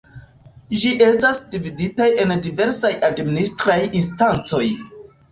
[0.83, 4.63] Ĝi estas dividitaj en diversaj administraj instancoj.